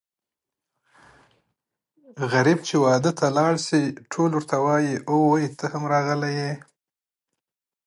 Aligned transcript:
غريب 2.31 2.59
چې 2.67 2.75
واده 2.83 3.11
ته 3.19 3.27
لاړ 3.37 3.53
شي 3.67 3.81
ټول 4.11 4.29
ورته 4.33 4.55
وايي 4.65 4.95
اووی 5.09 5.45
ته 5.57 5.65
هم 5.73 5.83
راغلی 5.93 6.31
یې. 6.41 6.53